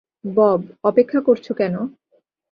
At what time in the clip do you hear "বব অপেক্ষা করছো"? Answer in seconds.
0.25-1.51